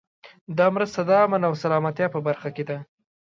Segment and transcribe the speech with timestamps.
[0.57, 2.77] دا مرسته د امن او سلامتیا په برخه کې ده.